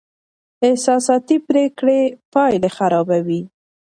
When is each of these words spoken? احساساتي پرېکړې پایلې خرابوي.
احساساتي 0.67 1.37
پرېکړې 1.49 1.99
پایلې 2.33 2.69
خرابوي. 2.77 3.41